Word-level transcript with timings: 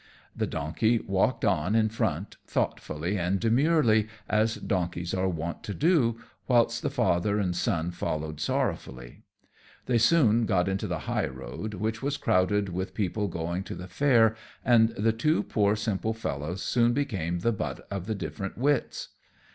The 0.35 0.47
donkey 0.47 0.97
walked 0.97 1.45
on 1.45 1.75
in 1.75 1.89
front, 1.89 2.37
thoughtfully 2.47 3.19
and 3.19 3.39
demurely, 3.39 4.07
as 4.27 4.55
donkeys 4.55 5.13
are 5.13 5.29
wont 5.29 5.61
to 5.65 5.75
do, 5.75 6.19
whilst 6.47 6.81
the 6.81 6.89
father 6.89 7.37
and 7.37 7.55
son 7.55 7.91
followed 7.91 8.39
sorrowfully. 8.41 9.21
They 9.85 9.99
soon 9.99 10.47
got 10.47 10.67
into 10.67 10.87
the 10.87 11.01
high 11.05 11.27
road, 11.27 11.75
which 11.75 12.01
was 12.01 12.17
crowded 12.17 12.69
with 12.69 12.95
people 12.95 13.27
going 13.27 13.61
to 13.65 13.75
the 13.75 13.87
fair, 13.87 14.35
and 14.65 14.89
the 14.97 15.13
two 15.13 15.43
poor 15.43 15.75
simple 15.75 16.13
fellows 16.15 16.63
soon 16.63 16.93
became 16.93 17.41
the 17.41 17.51
butt 17.53 17.85
of 17.91 18.07
the 18.07 18.15
different 18.15 18.57
wits. 18.57 19.09